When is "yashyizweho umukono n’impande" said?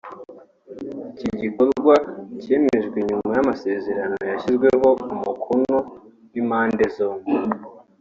4.31-6.85